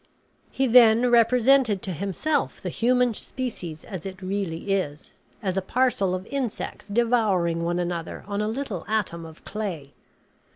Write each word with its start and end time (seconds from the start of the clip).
He 0.49 0.65
then 0.65 1.11
represented 1.11 1.83
to 1.83 1.91
himself 1.93 2.59
the 2.59 2.69
human 2.69 3.13
species 3.13 3.83
as 3.83 4.03
it 4.03 4.23
really 4.23 4.73
is, 4.73 5.13
as 5.43 5.57
a 5.57 5.61
parcel 5.61 6.15
of 6.15 6.25
insects 6.31 6.87
devouring 6.87 7.63
one 7.63 7.77
another 7.77 8.23
on 8.25 8.41
a 8.41 8.47
little 8.47 8.83
atom 8.87 9.27
of 9.27 9.45
clay. 9.45 9.93